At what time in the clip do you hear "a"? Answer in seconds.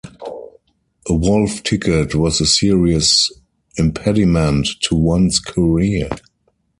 1.07-1.13, 2.41-2.47